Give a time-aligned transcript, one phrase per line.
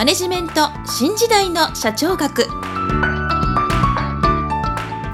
[0.00, 2.46] マネジメント新時代の社長学。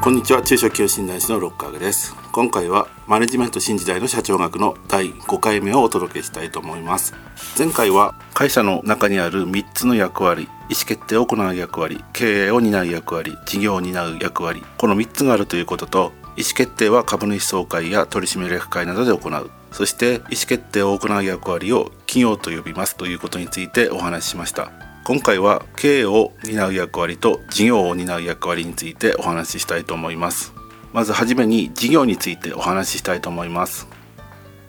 [0.00, 0.40] こんにちは。
[0.42, 2.14] 中小企業診断士のロッカーです。
[2.30, 7.14] 今回はマネジメント新時代の社長学の第5回目をお届けしたいと思います。
[7.58, 19.50] 前回は会社の中にある3つの役割意思決定を行う役割経営を担う役割事業を担う役割この3つがあるということと意思決定は株主総会や取締役会などで行う。
[19.72, 24.72] そして意思決定を行う役割を企業と呼びますということについてお話ししました。
[25.04, 30.54] 今回は経営を担う役割と事業を担う役割についてお話ししたいと思います。
[30.94, 33.86] まずはじめに事業についてお話ししたいと思います。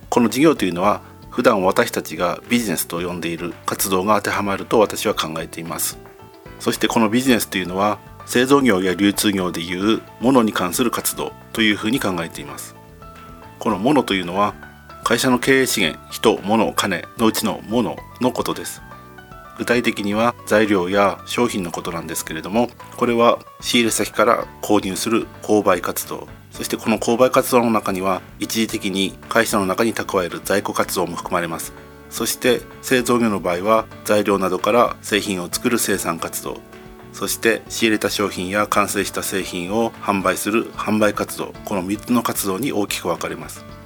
[0.09, 5.97] この事業というのは普段私たちがビジネスと呼んでいる活動が当てはまると私は考えています。
[6.59, 12.75] そしてこのビジネスというのは製造業や流通業でいうものに関する活動というふうに考えています。
[13.57, 14.53] このものというのは
[15.07, 18.81] 会社の経営資源人物金のうちのもののことです。
[19.57, 26.27] 具体的には材料や商品のことなんですけれどもこれは仕入れ先から購入する購買活動。
[26.51, 31.71] そしてこの購買活動の中には一時的に会社の中に蓄える在庫活動も含まれます。
[32.09, 36.57] そして製造業の場合は材料などから製品を作る生産活動。
[37.13, 41.53] そして仕入れた商品や完成した製品を販売する販売活動。
[41.63, 43.76] この3つの活動に大きく分かれます。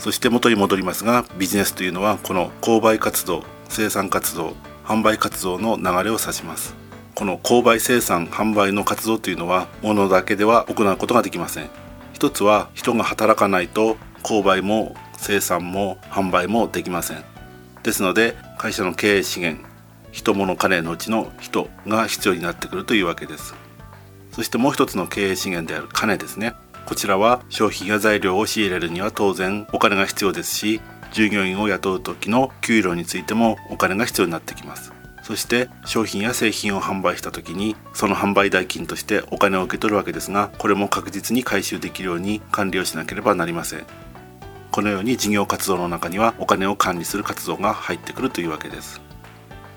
[0.00, 6.74] そして元に戻りますがビジネスというのはこの購買活動生産活動販売活動の流れを指します。
[7.14, 11.68] この購買生産販売の活動というのは物だけでは行うことができません。
[12.14, 17.22] 一つは人が働かないと購買も生産も販売もできません。
[17.82, 19.64] ですので会社の経営資源
[20.12, 23.54] 人物金のうちの人が必要になってくるというわけです。
[24.32, 26.54] そしてもう一つの経営資源である金ですね。
[26.86, 30.80] こちらは商品や材料を仕入れるには当然お金が必要ですし
[31.12, 34.92] 従業員を雇う時の給料についてもお金が必要になってきます。
[35.22, 43.86] そして商品や製品を販売した時にその販売代金としてお金を受け取るわけですがこれも確実に回収できるように管理をしなければなりません。
[44.72, 49.00] このように事業活動の中にはお金を管理する活動が入ってくるというわけです。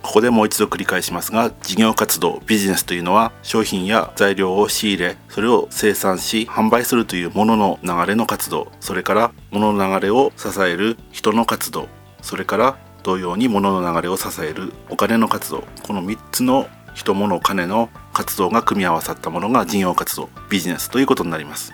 [0.04, 11.88] ここでもう一度繰り返しますが事業活動ビジネスというのは商品や材料を仕入れそれを生産し販売するというものの流れの活動それから物の流れを支える人の活動
[12.22, 21.74] それから同様に物の流れを支えるお金の活動この3つの人物金の活動が組み合わさったものが事業活動ビジネスということになります。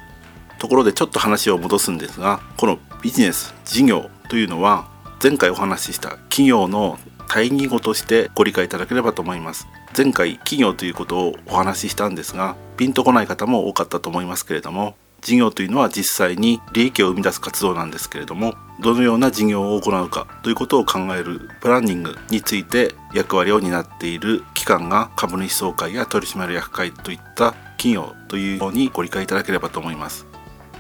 [0.60, 4.90] ところでちょっと話を戻すんですがこのビジネス事業というのは
[5.22, 9.68] 前回お話しした企業の対義語としてご理解いただければと思います。
[9.96, 30.26] 前回企業ということをお話ししたんですがピンとこない方も多かったと思いますけれども事業というのは実際に利益を生み出す活動なんですけれどもどのような事業を行うかということを考えるプランニングについて役割を担っている機関が株主総会や取締役会といった企業というようにご理解いただければと思います。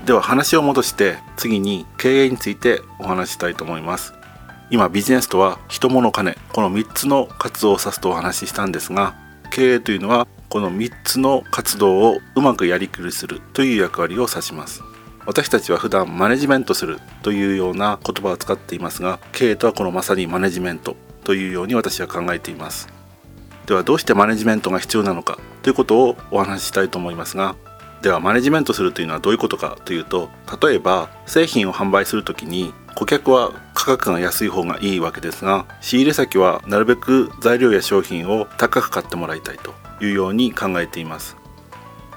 [0.05, 4.13] では話を戻して次に経営についてお話したいと思います。
[4.71, 9.15] 今ビジネスとは人物金この3つの活動を指すとお話ししたんですが
[9.51, 14.81] 経営というのはこの3つの活動をうまくやりくりするという役割を指します。
[15.25, 22.89] 私たちは普段マネジメントするというような言葉を使っていますが経営とはこのまさにマネジメントというように私は考えています。
[23.67, 27.55] ではどうしてマネジメントが必要なのかということをお話ししたいと思いますが
[28.01, 30.29] ではマネジメントするというのはどういうことかというと
[30.61, 39.73] 例えば製品を販売する時に顧客は価格が安い方がいいわけですが仕入れ先はなるべく材料や商品を高く買ってもらいたいと
[40.03, 41.39] いうように考えています。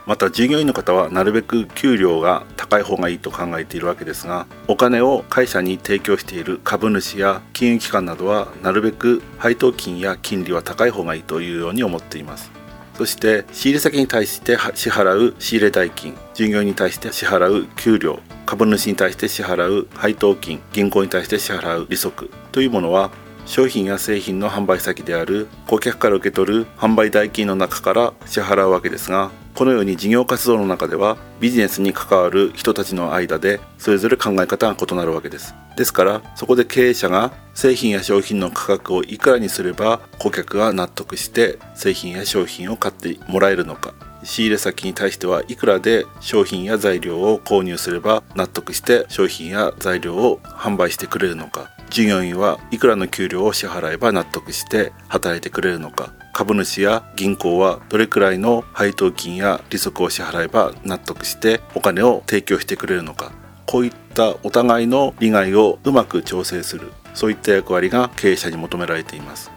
[0.07, 12.62] また従業員の方はなるべく給料が高い方がいいと考えているわけですがお金を会社に提供している株主や金融機関などはなるべく配当金や金利は高い方がいいというように思っています。
[12.95, 16.17] そして仕入れ先に対して支払う仕入れ代金。
[16.35, 18.21] 従業員に対して支払う給料。
[18.45, 20.61] 株主に対して支払う配当金。
[20.73, 22.31] 銀行に対して支払う利息。
[22.53, 23.11] というものは
[23.47, 35.55] 商品や製品の販売先である顧客から受け取る販売代金の中から支払うわけですがこのように事業活動の中ではビジネスに関わる人たちの間でそれぞれ考え方が異なるわけです。
[35.77, 43.95] ですからそこで経営者が製品や商品の価格をいくらにすれば顧客が納得して製品や商品を買ってもらえるのか。
[44.25, 51.71] 仕入れ先に対してはいくらで商品や材料を購入すれば納得して商品や材料を販売してくれるのか。
[51.93, 56.15] 従業員はいくらの給料を支払えば納得して働いてくれるのか。
[56.33, 63.33] 株主や銀行はどれくらいの配当金や利息を支払えば納得してお金を提供してくれるのか。
[63.67, 66.91] こういったお互いの利害をうまく調整する。
[67.13, 69.51] そういった役割が経営者に求められています。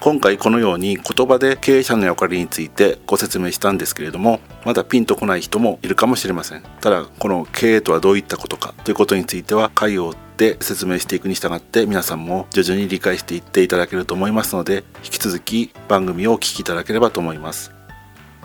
[0.00, 6.62] 今回このように言葉で経営者の役割についてご説明したんですけれどもまだピンとこない人もいるかもしれません。
[6.80, 17.72] ただこの経営とはどういったことかということについては回を追って説明していくに従って皆さんも徐々に理解していっていただけると思いますので引き続き番組をお聴きいただければと思います。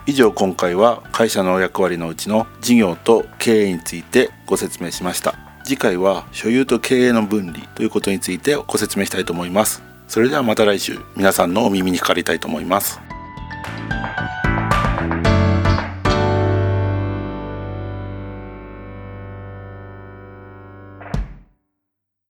[0.07, 5.36] 以上今回は会社の役割のうちの事業と経営についてご説明しました。
[5.63, 9.81] 次回は所有と経営の分離ということについてご説明したいと思います。
[10.07, 11.00] それではまた来週。
[11.15, 13.00] 皆さんのお耳にかかりたいと思います。